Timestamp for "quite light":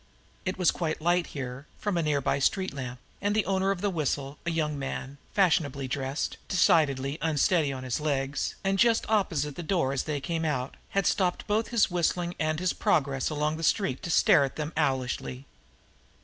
0.71-1.27